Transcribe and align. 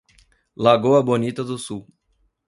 Lagoa 0.55 1.03
Bonita 1.03 1.43
do 1.43 1.59
Sul 1.59 1.85